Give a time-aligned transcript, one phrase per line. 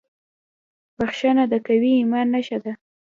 [0.97, 2.73] •بښنه د قوي ایمان نښه ده.